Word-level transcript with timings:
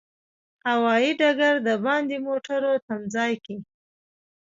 هوایي 0.67 1.11
ډګر 1.19 1.55
د 1.67 1.69
باندې 1.85 2.15
موټرو 2.27 2.73
تمځای 2.87 3.33
کې. 3.45 3.57